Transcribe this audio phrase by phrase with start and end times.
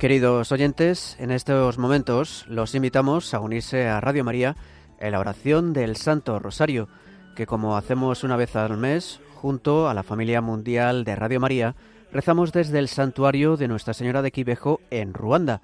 [0.00, 4.56] Queridos oyentes, en estos momentos los invitamos a unirse a Radio María
[4.98, 6.88] en la oración del Santo Rosario,
[7.36, 11.74] que como hacemos una vez al mes, junto a la familia mundial de Radio María,
[12.12, 15.60] rezamos desde el santuario de Nuestra Señora de Quibejo en Ruanda,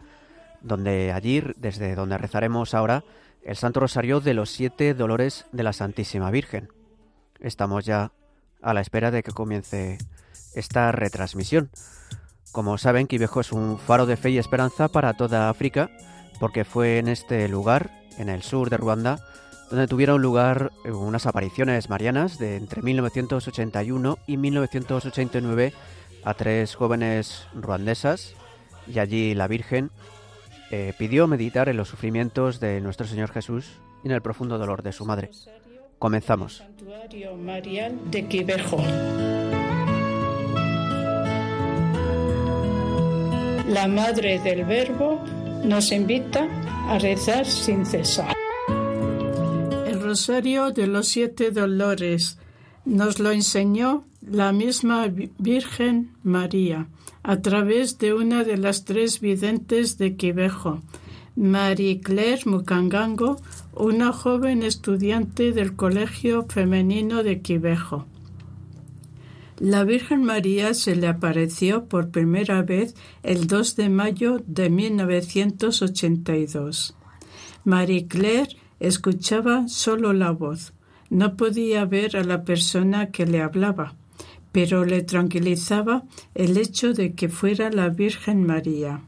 [0.60, 3.04] donde allí, desde donde rezaremos ahora,
[3.46, 6.68] el Santo Rosario de los siete dolores de la Santísima Virgen.
[7.38, 8.10] Estamos ya
[8.60, 9.98] a la espera de que comience
[10.54, 11.70] esta retransmisión.
[12.50, 15.90] Como saben, Quibejo es un faro de fe y esperanza para toda África,
[16.40, 19.20] porque fue en este lugar, en el sur de Ruanda,
[19.70, 25.72] donde tuvieron lugar eh, unas apariciones marianas de entre 1981 y 1989
[26.24, 28.34] a tres jóvenes ruandesas,
[28.88, 29.92] y allí la Virgen
[30.70, 33.66] eh, pidió meditar en los sufrimientos de nuestro Señor Jesús
[34.02, 35.30] y en el profundo dolor de su madre.
[35.98, 36.58] Comenzamos.
[36.58, 38.78] Santuario Marial de Quibejo.
[43.68, 45.20] La Madre del Verbo
[45.64, 46.48] nos invita
[46.88, 48.32] a rezar sin cesar.
[49.86, 52.38] El Rosario de los Siete Dolores
[52.86, 56.86] nos lo enseñó la misma Virgen María
[57.22, 60.80] a través de una de las tres videntes de Quibejo,
[61.34, 63.36] Marie Claire Mukangango,
[63.74, 68.06] una joven estudiante del Colegio Femenino de Quibejo.
[69.58, 76.94] La Virgen María se le apareció por primera vez el 2 de mayo de 1982.
[77.64, 80.75] Marie Claire escuchaba solo la voz.
[81.10, 83.94] No podía ver a la persona que le hablaba,
[84.52, 86.02] pero le tranquilizaba
[86.34, 89.00] el hecho de que fuera la Virgen María.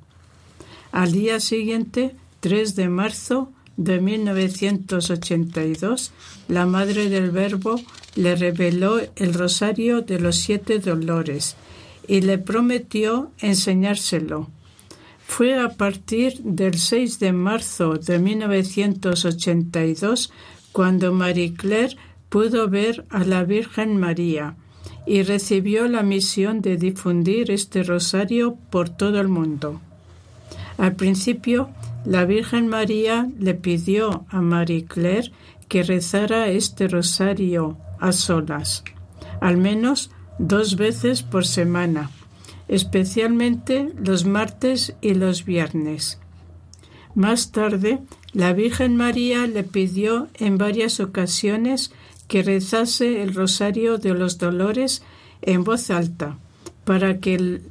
[0.93, 6.13] Al día siguiente, 3 de marzo, de 1982,
[6.49, 7.81] la Madre del Verbo
[8.17, 11.55] le reveló el rosario de los siete dolores
[12.09, 14.51] y le prometió enseñárselo.
[15.25, 20.33] Fue a partir del 6 de marzo de 1982
[20.79, 21.97] cuando Marie Claire
[22.29, 24.55] pudo ver a la Virgen María
[25.07, 29.81] y recibió la misión de difundir este rosario por todo el mundo.
[30.77, 31.71] Al principio
[32.05, 35.33] la Virgen María le pidió a Marie Claire
[35.67, 38.85] que rezara este rosario a solas,
[39.41, 42.13] al menos dos veces por semana,
[42.69, 46.21] especialmente los martes y los viernes.
[47.17, 47.99] Más tarde,
[48.33, 51.93] la Virgen María le pidió en varias ocasiones
[52.27, 55.03] que rezase el rosario de los dolores
[55.41, 56.39] en voz alta,
[56.85, 57.63] para que,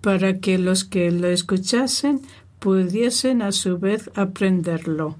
[0.00, 2.22] para que los que lo escuchasen
[2.58, 5.16] pudiesen a su vez aprenderlo.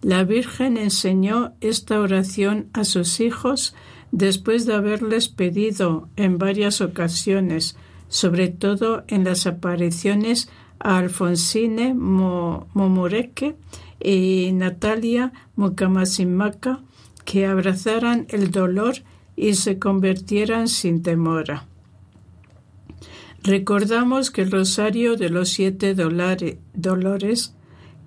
[0.00, 3.74] La Virgen enseñó esta oración a sus hijos
[4.12, 7.76] después de haberles pedido en varias ocasiones,
[8.08, 10.48] sobre todo en las apariciones
[10.78, 13.56] a Alfonsine Momureke
[14.00, 16.80] y Natalia Mukamasimaka,
[17.24, 18.96] que abrazaran el dolor
[19.36, 21.66] y se convirtieran sin temora.
[23.42, 27.54] Recordamos que el rosario de los siete dolores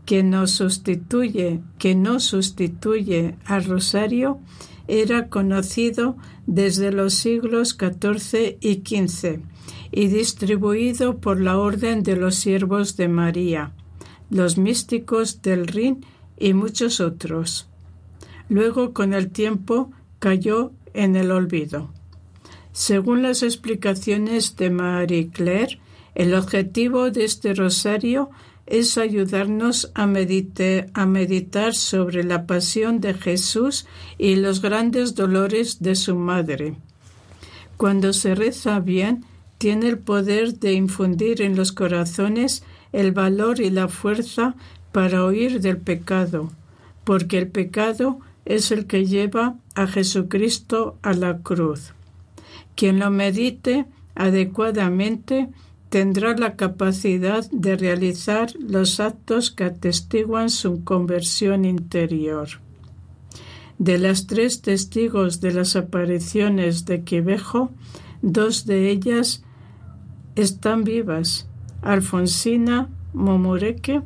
[0.05, 4.39] que nos sustituye, que no sustituye al rosario,
[4.87, 9.39] era conocido desde los siglos XIV y XV
[9.91, 13.73] y distribuido por la Orden de los Siervos de María,
[14.31, 16.03] los místicos del Rin
[16.39, 17.67] y muchos otros.
[18.49, 21.91] Luego, con el tiempo, cayó en el olvido.
[22.73, 25.79] Según las explicaciones de Marie Claire,
[26.15, 28.31] el objetivo de este rosario
[28.65, 33.85] es ayudarnos a, meditar sobre la pasión de Jesús
[34.17, 36.75] y los grandes dolores de su madre.
[37.75, 39.25] Cuando se reza bien,
[39.57, 42.63] tiene el poder de infundir en los corazones
[42.93, 44.55] el valor y la fuerza
[44.91, 46.51] para huir del pecado,
[47.03, 51.93] porque el pecado es el que lleva a Jesucristo a la cruz.
[52.75, 53.85] Quien lo medite
[54.15, 55.49] adecuadamente
[55.89, 62.47] tendrá la capacidad de realizar los actos que atestiguan su conversión interior.
[63.77, 67.71] De las tres testigos de las apariciones de Quivejo,
[68.21, 69.43] dos de ellas
[70.35, 71.47] están vivas,
[71.81, 74.01] Alfonsina Momureke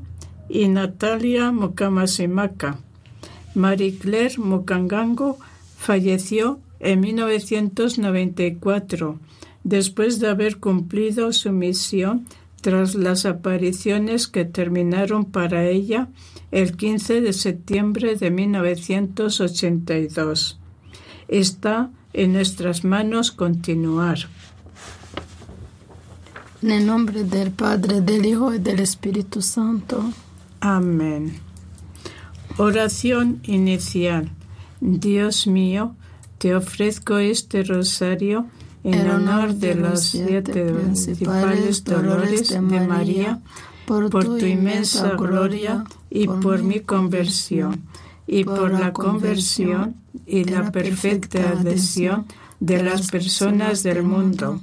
[0.49, 2.79] y Natalia Mukamasimaka.
[3.53, 5.37] Marie Claire Mukangango
[5.77, 9.19] falleció en 1994,
[9.63, 12.27] después de haber cumplido su misión
[12.61, 16.07] tras las apariciones que terminaron para ella
[16.51, 20.59] el 15 de septiembre de 1982.
[21.27, 24.17] Está en nuestras manos continuar.
[26.65, 30.03] En el nombre del Padre, del Hijo y del Espíritu Santo.
[30.59, 31.35] Amén.
[32.57, 34.31] Oración inicial.
[34.81, 35.95] Dios mío,
[36.39, 38.47] te ofrezco este rosario
[38.83, 43.41] en honor de los siete principales dolores de María,
[43.85, 47.83] por tu inmensa gloria y por mi conversión,
[48.25, 52.25] y por la conversión y la perfecta adhesión
[52.59, 54.61] de las personas del mundo,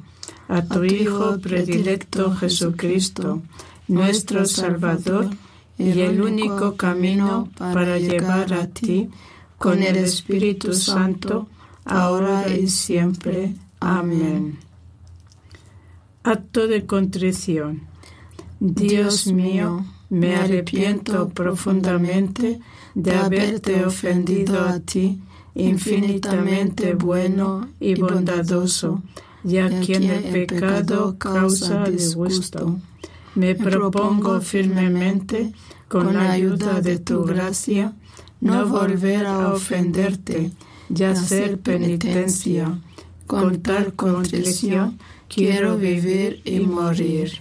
[0.53, 3.41] a tu Hijo predilecto Jesucristo,
[3.89, 5.31] nuestro Salvador,
[5.79, 9.09] y el único camino para llevar a ti.
[9.57, 11.47] con el Espíritu Santo,
[11.85, 13.55] ahora y siempre.
[13.79, 14.59] Amén.
[16.25, 17.83] Acto de contrición.
[18.59, 22.59] Dios mío, me arrepiento profundamente
[22.97, 25.21] de haberte ofendido a ti,
[25.55, 29.01] infinitamente bueno y bondadoso,
[29.45, 32.79] y a quien el pecado causa disgusto.
[33.35, 35.53] Me propongo firmemente,
[35.89, 37.95] con la ayuda de tu gracia,
[38.41, 40.51] no volver a ofenderte
[40.95, 42.79] y hacer penitencia
[43.27, 44.99] con tal contrición
[45.29, 47.41] quiero vivir y morir.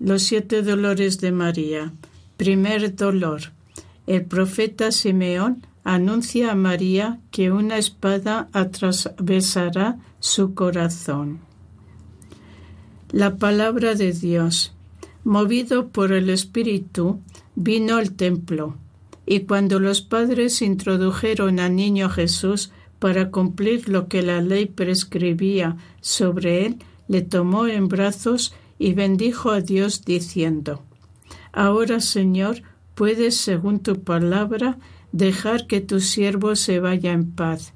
[0.00, 1.92] Los siete dolores de María.
[2.36, 3.52] Primer dolor.
[4.08, 11.38] El profeta Simeón anuncia a María que una espada atravesará su corazón.
[13.12, 14.74] La palabra de Dios,
[15.22, 17.20] movido por el Espíritu,
[17.54, 18.76] vino al templo,
[19.26, 25.76] y cuando los padres introdujeron al niño Jesús para cumplir lo que la ley prescribía
[26.00, 30.82] sobre él, le tomó en brazos y bendijo a Dios diciendo,
[31.52, 32.62] Ahora, Señor,
[32.94, 34.78] puedes, según tu palabra,
[35.12, 37.72] dejar que tu siervo se vaya en paz.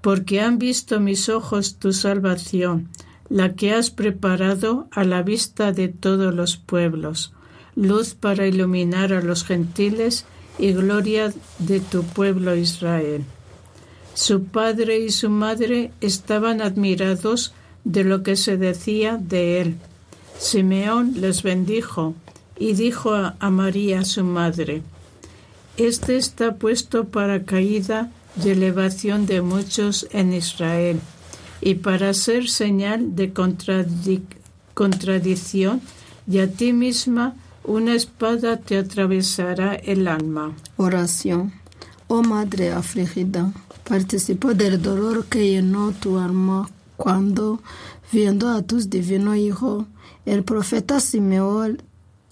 [0.00, 2.88] Porque han visto mis ojos tu salvación,
[3.28, 7.32] la que has preparado a la vista de todos los pueblos,
[7.74, 10.24] luz para iluminar a los gentiles
[10.58, 13.24] y gloria de tu pueblo Israel.
[14.14, 17.54] Su padre y su madre estaban admirados
[17.84, 19.76] de lo que se decía de él.
[20.38, 22.14] Simeón les bendijo
[22.58, 24.82] y dijo a, María su madre,
[25.76, 28.10] Este está puesto para caída
[28.42, 31.00] y elevación de muchos en Israel,
[31.60, 33.32] y para ser señal de
[34.74, 35.80] contradicción,
[36.30, 40.54] y a ti misma una espada te atravesará el alma.
[40.76, 41.52] Oración.
[42.06, 43.52] Oh Madre afligida,
[43.86, 47.62] participó del dolor que llenó tu alma cuando,
[48.12, 49.86] viendo a tu divino Hijo,
[50.26, 51.80] el profeta Simeón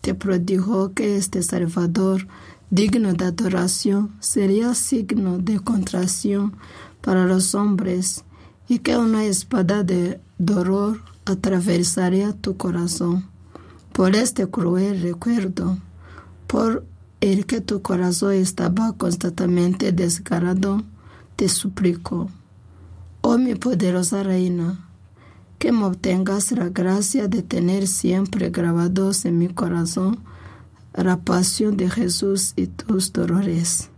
[0.01, 2.27] te prodigó que este Salvador,
[2.69, 6.57] digno de adoración, sería signo de contracción
[7.01, 8.25] para los hombres
[8.69, 13.29] y que una espada de dolor atravesaría tu corazón.
[13.93, 15.79] Por este cruel recuerdo,
[16.49, 16.85] por
[17.21, 20.83] el que tu corazón estaba constantemente desgarrado,
[21.37, 22.31] te suplico,
[23.29, 24.89] oh mi poderosa reina,
[25.59, 30.21] que me obtengas la gracia de tener siempre grabados en mi corazón
[30.95, 33.91] la pasión de Jesús y tus dolores.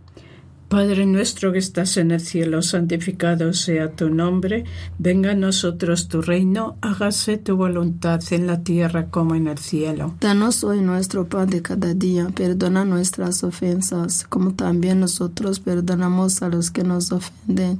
[0.69, 4.65] Padre nuestro que estás en el cielo, santificado sea tu nombre,
[4.99, 10.13] venga a nosotros tu reino, hágase tu voluntad en la tierra como en el cielo.
[10.19, 16.49] Danos hoy nuestro pan de cada día, perdona nuestras ofensas, como también nosotros perdonamos a
[16.49, 17.79] los que nos ofenden.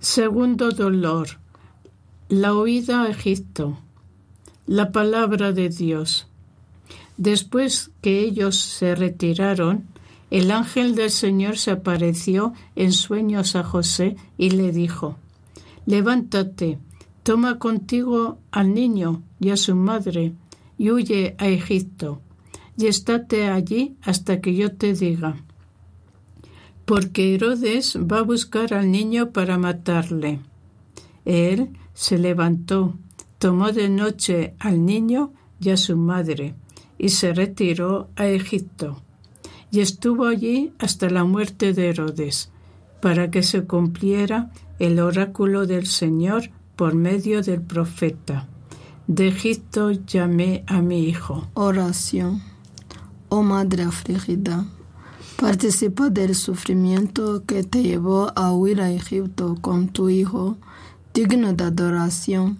[0.00, 1.28] Segundo dolor,
[2.30, 3.76] la huida a Egipto,
[4.66, 6.26] la palabra de Dios.
[7.18, 9.84] Después que ellos se retiraron,
[10.30, 15.18] el ángel del Señor se apareció en sueños a José y le dijo,
[15.84, 16.78] Levántate,
[17.22, 20.32] toma contigo al niño y a su madre,
[20.78, 22.22] y huye a Egipto,
[22.78, 25.44] y estate allí hasta que yo te diga.
[26.90, 30.40] Porque Herodes va a buscar al niño para matarle.
[31.24, 32.94] Él se levantó,
[33.38, 36.56] tomó de noche al niño y a su madre,
[36.98, 39.00] y se retiró a Egipto.
[39.70, 42.50] Y estuvo allí hasta la muerte de Herodes,
[43.00, 48.48] para que se cumpliera el oráculo del Señor por medio del profeta.
[49.06, 51.46] De Egipto llamé a mi hijo.
[51.54, 52.42] Oración.
[53.28, 54.66] Oh Madre afligida,
[55.40, 60.58] participa del sufrimiento que te llevó a huir a Egipto con tu hijo,
[61.14, 62.58] digno de adoración,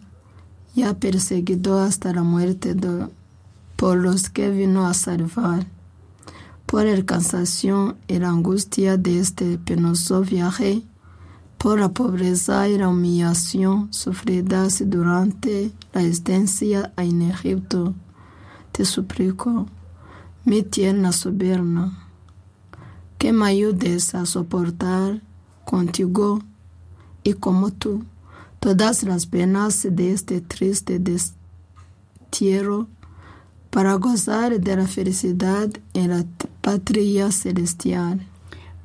[0.74, 3.06] ya perseguido hasta la muerte de,
[3.76, 5.66] por los que vino a salvar.
[6.64, 10.82] Por el cansancio y la angustia de este penoso viaje,
[11.58, 17.94] por la pobreza y la humillación sufridas durante la estancia en Egipto,
[18.72, 19.66] te suplico,
[20.46, 22.09] mi tierna soberana,
[23.20, 25.20] que me ayudes a soportar
[25.66, 26.40] contigo
[27.22, 28.02] y como tú
[28.60, 32.88] todas las penas de este triste destierro
[33.68, 36.24] para gozar de la felicidad en la
[36.62, 38.26] patria celestial.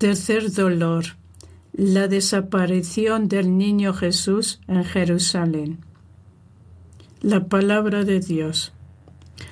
[0.00, 1.04] Tercer dolor.
[1.74, 5.80] La desaparición del niño Jesús en Jerusalén.
[7.20, 8.72] La palabra de Dios.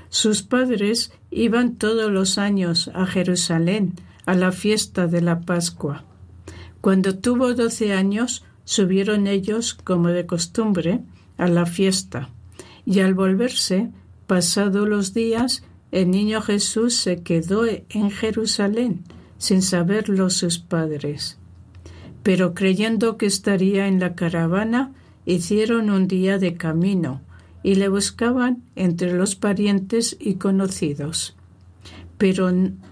[0.08, 3.92] Sus padres iban todos los años a Jerusalén
[4.24, 6.04] a la fiesta de la Pascua.
[6.80, 11.02] Cuando tuvo doce años, subieron ellos, como de costumbre,
[11.36, 12.30] a la fiesta,
[12.86, 13.90] y al volverse,
[14.26, 15.62] pasados los días,
[15.92, 19.04] el niño Jesús se quedó en Jerusalén,
[19.38, 21.38] sin saberlo sus padres.
[22.22, 24.92] Pero creyendo que estaría en la caravana,
[25.24, 27.22] hicieron un día de camino,
[27.62, 31.36] y le buscaban entre los parientes y conocidos.
[32.16, 32.48] Pero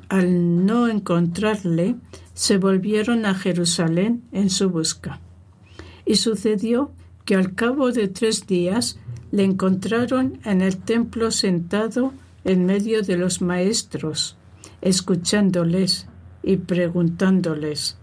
[0.08, 1.96] al no encontrarle,
[2.34, 5.20] se volvieron a Jerusalén en su busca.
[6.04, 6.92] Y sucedió
[7.24, 8.98] que al cabo de tres días
[9.32, 12.12] le encontraron en el templo sentado
[12.44, 14.36] en medio de los maestros,
[14.80, 16.06] escuchándoles
[16.46, 17.96] y preguntándoles.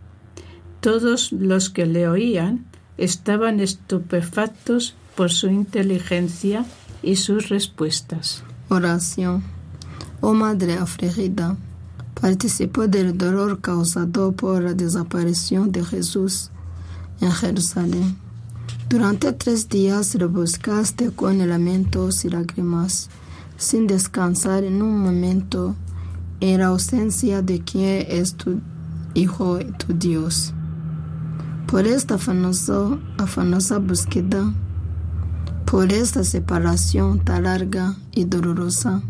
[0.81, 2.65] Todos los que le oían
[2.97, 6.65] estaban estupefactos por su inteligencia
[7.01, 8.43] y sus respuestas.
[8.69, 9.43] Oración.
[10.19, 11.57] Oh Madre afligida,
[12.19, 16.51] participó del dolor causado por la desaparición de Jesús
[17.21, 18.17] en Jerusalén.
[18.89, 23.09] Durante tres días lo buscaste con lamentos y lágrimas,
[23.57, 25.75] sin descansar en un momento
[26.51, 28.59] en la ausencia de quien es tu
[29.13, 30.53] Hijo, tu Dios.
[31.67, 34.53] Por esta afanosa, afanosa búsqueda,
[35.63, 39.01] por esta separación tan larga y dolorosa,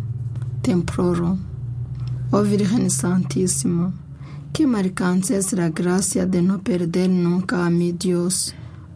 [0.61, 1.39] te imploro,
[2.29, 3.91] oh Virgen Santísima,
[4.53, 8.53] que me alcances la gracia de no perder nunca a mi Dios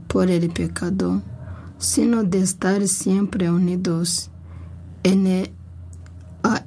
[0.08, 1.24] por el pecado,
[1.80, 4.30] sino de estar siempre unidos
[5.02, 5.52] en el,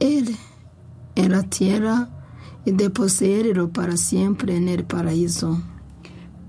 [0.00, 0.36] Él
[1.20, 2.08] en la tierra
[2.64, 5.60] y de poseerlo para siempre en el paraíso.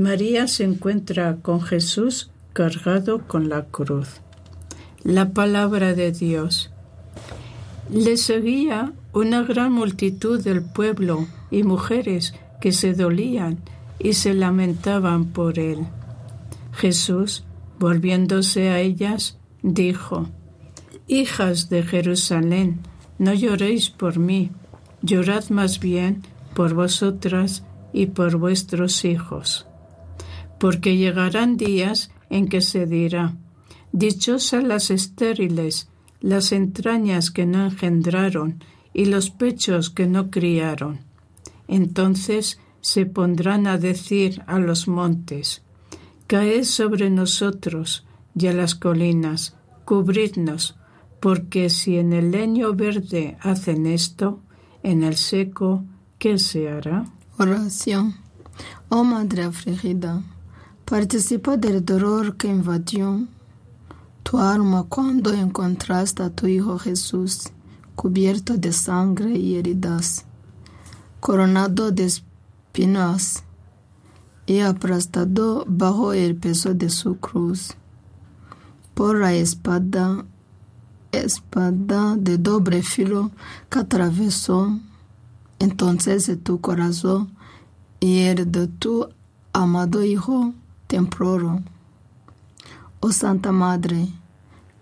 [0.00, 4.22] María se encuentra con Jesús cargado con la cruz.
[5.02, 6.70] La palabra de Dios.
[7.92, 12.32] Le seguía una gran multitud del pueblo y mujeres
[12.62, 13.58] que se dolían
[13.98, 15.80] y se lamentaban por él.
[16.72, 17.44] Jesús,
[17.78, 20.30] volviéndose a ellas, dijo,
[21.08, 22.80] Hijas de Jerusalén,
[23.18, 24.50] no lloréis por mí,
[25.02, 26.22] llorad más bien
[26.54, 29.66] por vosotras y por vuestros hijos.
[30.60, 33.34] Porque llegarán días en que se dirá,
[33.92, 35.88] Dichosas las estériles,
[36.20, 41.00] las entrañas que no engendraron y los pechos que no criaron.
[41.66, 45.62] Entonces se pondrán a decir a los montes,
[46.28, 48.06] Caed sobre nosotros
[48.38, 50.76] y a las colinas, cubridnos,
[51.18, 54.40] porque si en el leño verde hacen esto,
[54.84, 55.84] en el seco,
[56.18, 57.06] ¿qué se hará?
[57.38, 58.14] Oración.
[58.88, 60.22] Oh Madre afligida,
[60.90, 63.28] participa del dolor que invadió
[64.24, 67.50] tu alma cuando encontraste a tu Hijo Jesús,
[67.94, 70.24] cubierto de sangre y heridas,
[71.20, 73.44] coronado de espinas
[74.46, 77.76] y aplastado bajo el peso de su cruz.
[78.92, 80.24] Por la espada
[81.12, 83.30] espada de doble filo
[83.70, 84.76] que atravesó
[85.60, 87.30] entonces tu corazón
[88.00, 89.08] y el de tu
[89.52, 90.52] amado Hijo
[90.90, 91.62] temprano.
[92.98, 94.08] Oh Santa Madre,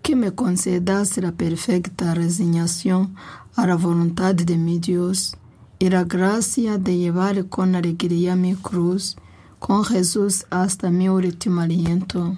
[0.01, 3.15] que me concedas la perfecta resignación
[3.55, 5.37] a la voluntad de mi Dios
[5.77, 9.17] y la gracia de llevar con alegría mi cruz
[9.59, 12.37] con Jesús hasta mi último aliento.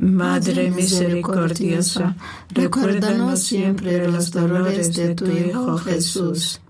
[0.00, 2.14] Madre misericordiosa,
[2.50, 6.60] recuérdanos siempre los dolores de tu Hijo Jesús.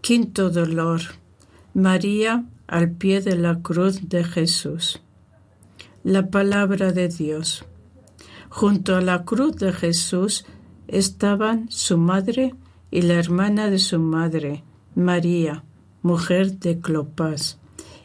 [0.00, 1.02] Quinto dolor.
[1.74, 5.02] María al pie de la cruz de Jesús.
[6.04, 7.66] La palabra de Dios.
[8.48, 10.46] Junto a la cruz de Jesús
[10.88, 12.54] estaban su madre
[12.90, 14.64] y la hermana de su madre,
[14.94, 15.64] María,
[16.00, 17.58] mujer de Clopas,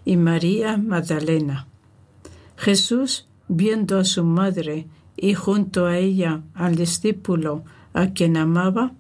[0.03, 1.67] y María Magdalena.
[2.57, 8.93] Jesús, viendo a su madre y junto a ella al discípulo a quien amaba,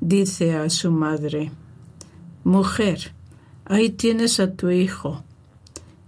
[0.00, 1.50] dice a su madre,
[2.44, 3.12] Mujer,
[3.64, 5.24] ahí tienes a tu hijo.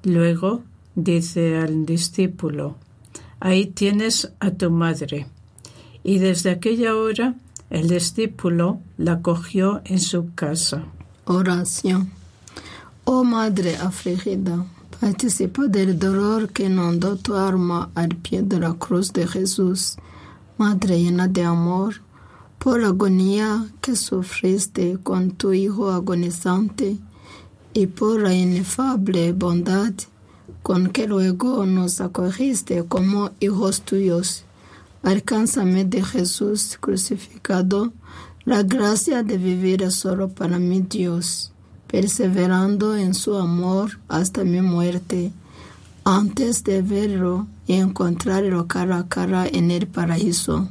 [0.02, 0.62] Luego
[0.94, 2.76] dice al discípulo,
[3.40, 5.26] ahí tienes a tu madre.
[6.04, 7.34] Y desde aquella hora
[7.70, 10.84] el discípulo la cogió en su casa.
[11.24, 12.12] Oración.
[13.04, 14.66] Oh Madre afligida,
[15.00, 19.96] participa del dolor que inundó tu alma al pie de la cruz de Jesús.
[20.58, 22.02] Madre llena de amor,
[22.58, 26.98] por la agonía que sufriste con tu Hijo agonizante
[27.74, 29.92] y por la inefable bondad
[30.62, 34.44] con que luego nos acogiste como hijos tuyos.
[35.02, 37.92] Alcánzame de Jesús crucificado
[38.44, 41.52] la gracia de vivir solo para mi Dios,
[41.96, 45.32] perseverando en su amor hasta mi muerte,
[46.04, 50.68] antes de verlo y encontrarlo cara a cara en el paraíso.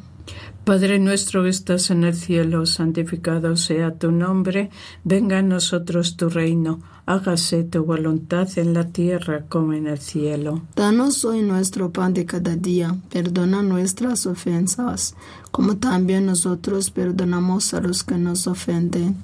[0.65, 4.69] Padre nuestro que estás en el cielo, santificado sea tu nombre,
[5.03, 10.61] venga a nosotros tu reino, hágase tu voluntad en la tierra como en el cielo.
[10.75, 15.15] Danos hoy nuestro pan de cada día, perdona nuestras ofensas,
[15.49, 19.23] como también nosotros perdonamos a los que nos ofenden.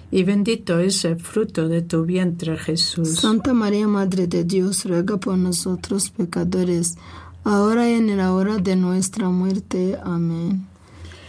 [0.23, 3.15] bendito es el fruto de tu vientre, Jesús.
[3.15, 6.97] Santa María, Madre de Dios, ruega por nosotros pecadores,
[7.45, 9.97] ahora y en la hora de nuestra muerte.
[10.03, 10.67] Amén.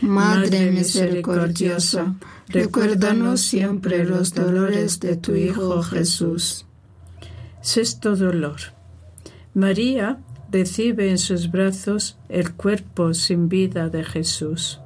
[0.01, 2.17] Madre misericordiosa,
[2.49, 6.67] recuérdanos siempre los dolores de tu Hijo Jesús.
[7.61, 8.57] Sexto dolor.
[9.55, 10.19] María
[10.51, 14.81] recibe en sus brazos el cuerpo sin vida de Jesús.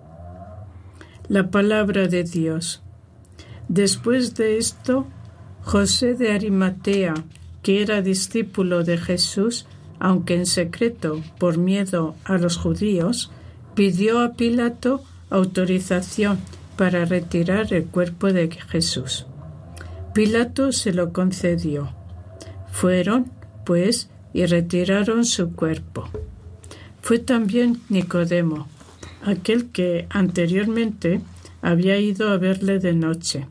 [1.29, 2.83] La palabra de Dios.
[3.69, 5.07] Después de esto,
[5.63, 7.15] José de Arimatea,
[7.63, 9.67] que era discípulo de Jesús,
[9.99, 13.33] aunque en secreto por miedo a los judíos,
[13.75, 16.39] pidió a Pilato autorización
[16.77, 19.27] para retirar el cuerpo de Jesús.
[20.15, 21.93] Pilato se lo concedió.
[22.71, 23.33] Fueron,
[23.65, 26.09] pues, y retiraron su cuerpo.
[27.03, 28.69] Fue también Nicodemo,
[29.25, 31.21] aquel que anteriormente
[31.63, 33.49] había ido a verle de noche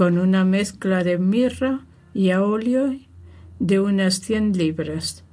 [0.00, 1.84] con una mezcla de mirra
[2.14, 2.98] y óleo
[3.58, 5.24] de unas cien libras.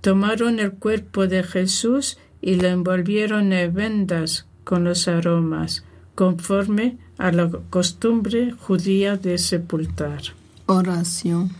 [0.00, 5.82] Tomaron el cuerpo de Jesús y lo envolvieron en vendas con los aromas,
[6.14, 10.22] conforme a la costumbre judía de sepultar.
[10.66, 11.50] Oración.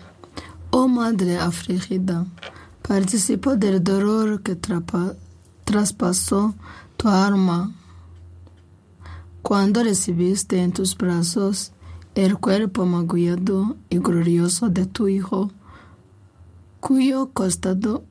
[0.71, 2.27] Oh Madre afligida,
[2.87, 4.57] participo del dolor que
[5.65, 6.55] traspasó
[6.97, 7.75] tu alma
[9.43, 11.74] cuando recibiste en tus brazos
[12.15, 15.51] el cuerpo magullado y glorioso de tu Hijo,
[16.81, 18.05] cuyo costado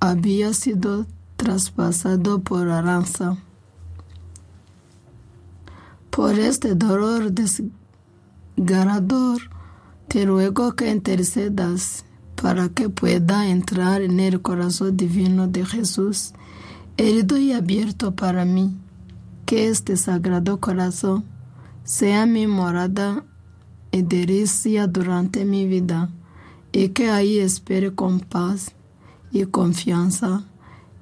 [0.00, 3.36] había sido traspasado por la lanza.
[6.10, 7.32] Por este dolor
[8.56, 9.42] desgarrador,
[10.08, 16.32] te ruego que intercedas para que pueda entrar en el corazón divino de Jesús,
[16.96, 18.76] herido y abierto para mí,
[19.46, 21.31] que este sagrado corazón
[21.84, 23.24] sea mi morada
[23.90, 26.10] y delicia durante mi vida,
[26.72, 28.72] y que ahí espere con paz
[29.30, 30.46] y confianza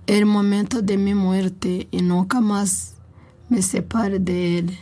[0.07, 2.97] el momento de mi muerte y nunca más
[3.49, 4.79] me separe de él.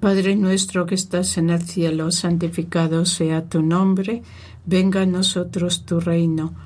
[0.00, 4.22] Padre nuestro que estás en el cielo, santificado sea tu nombre,
[4.64, 6.65] venga a nosotros tu reino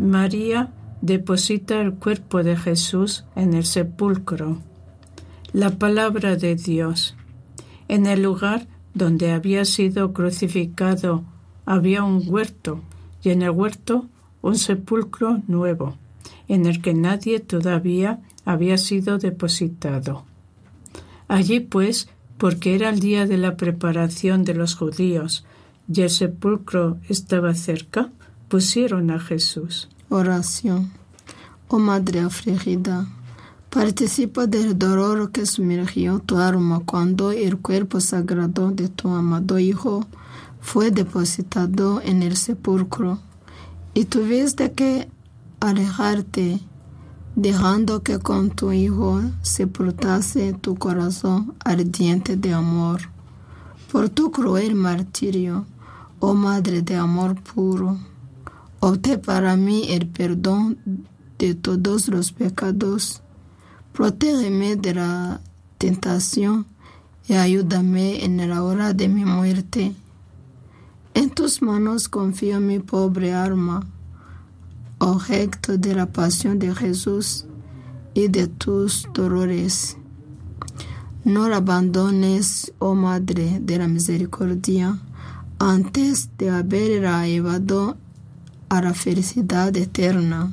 [0.00, 4.62] María deposita el cuerpo de Jesús en el sepulcro.
[5.52, 7.16] La palabra de Dios.
[7.86, 11.24] En el lugar donde había sido crucificado
[11.66, 12.80] había un huerto,
[13.22, 14.06] y en el huerto
[14.40, 15.98] un sepulcro nuevo,
[16.48, 20.24] en el que nadie todavía había sido depositado.
[21.28, 22.08] Allí pues,
[22.38, 25.44] porque era el día de la preparación de los judíos,
[25.92, 28.10] y el sepulcro estaba cerca,
[28.50, 29.88] pusieron a Jesús.
[30.12, 30.90] Oración.
[31.68, 33.06] Oh Madre afligida,
[33.70, 40.04] participa del dolor que sumergió tu alma cuando el cuerpo sagrado de tu amado Hijo
[40.60, 43.20] fue depositado en el sepulcro
[43.94, 45.08] y tuviste que
[45.60, 46.58] alejarte,
[47.36, 53.02] dejando que con tu Hijo sepultase tu corazón ardiente de amor.
[53.92, 55.66] Por tu cruel martirio,
[56.18, 57.96] oh Madre de amor puro,
[58.80, 60.78] obté para mí el perdón
[61.38, 63.22] de todos los pecados.
[63.92, 65.40] Protégeme de la
[65.78, 66.66] tentación
[67.28, 69.94] y ayúdame en la hora de mi muerte.
[71.14, 73.86] En tus manos confío mi pobre alma,
[74.98, 77.46] objeto de la pasión de Jesús
[78.14, 79.96] y de tus dolores.
[81.24, 84.98] No la abandones, oh Madre de la Misericordia,
[85.58, 87.96] antes de haberla llevado
[88.70, 90.52] a la felicidad eterna.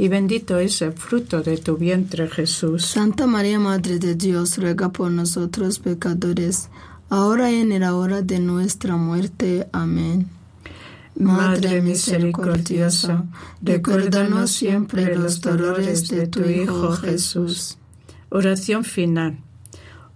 [0.00, 2.86] y bendito es el fruto de tu vientre, Jesús.
[2.86, 6.70] Santa María, Madre de Dios, ruega por nosotros pecadores,
[7.10, 9.68] ahora y en la hora de nuestra muerte.
[9.72, 10.26] Amén.
[11.16, 13.26] Madre misericordiosa,
[13.60, 17.76] recuérdanos siempre los dolores de tu Hijo Jesús.
[18.30, 19.36] Oración final.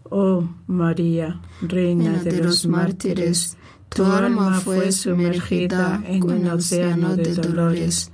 [0.05, 3.59] Oh María, Reina de los mártires,
[3.91, 8.13] tu alma fue sumergida en un océano de dolores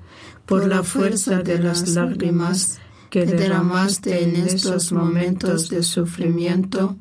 [0.51, 6.97] por la fuerza de las lágrimas que derramaste en estos momentos de sufrimiento,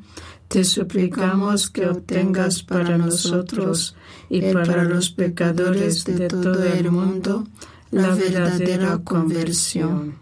[0.47, 3.95] te suplicamos que obtengas para nosotros
[4.29, 7.47] y para los pecadores de todo el mundo
[7.89, 10.13] la verdadera conversión.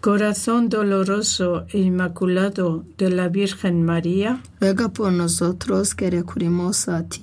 [0.00, 7.20] Corazón doloroso e inmaculado de la Virgen María, ruega por nosotros que recurrimos a ti.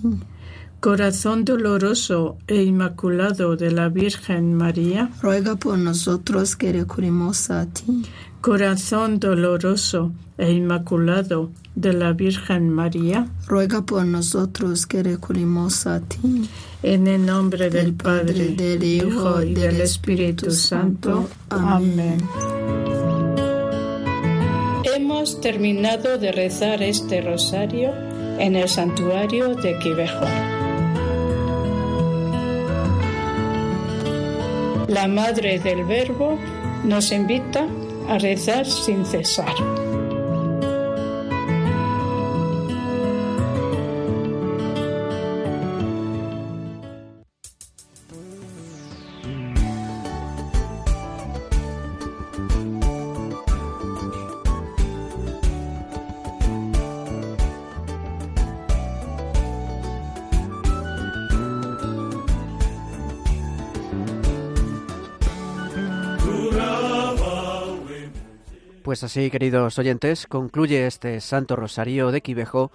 [0.86, 8.04] Corazón doloroso e inmaculado de la Virgen María, ruega por nosotros que recurrimos a ti.
[8.40, 16.48] Corazón doloroso e inmaculado de la Virgen María, ruega por nosotros que recurrimos a ti.
[16.84, 21.28] En el nombre del, Padre, del Hijo y del Espíritu Santo.
[21.50, 22.20] Amén.
[24.84, 27.90] Hemos terminado de rezar este rosario
[28.38, 30.55] en el santuario de Quivejo.
[34.88, 36.38] La Madre del Verbo
[36.84, 37.68] nos invita
[38.08, 39.85] a rezar sin cesar.
[68.96, 72.72] Pues así, queridos oyentes, concluye este Santo Rosario de Quivejo,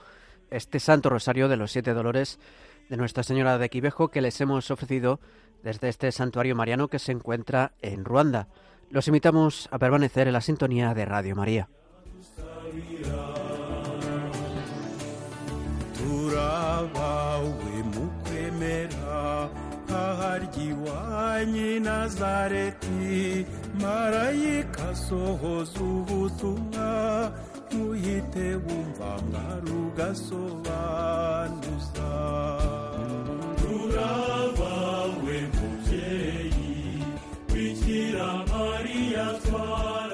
[0.50, 2.38] este Santo Rosario de los Siete Dolores
[2.90, 5.18] de Nuestra Señora de Quivejo que les hemos ofrecido
[5.62, 8.48] desde este santuario mariano que se encuentra en Ruanda.
[8.90, 11.70] Los invitamos a permanecer en la sintonía de Radio María.
[20.20, 23.46] haryi wanyi nazareti
[23.82, 26.88] marayika sohoza ubutumwa
[27.66, 30.80] ntuhite wumva mwari ugasobanuza
[33.60, 36.74] turabawe mubyeyi
[37.52, 40.09] bikira mariya twara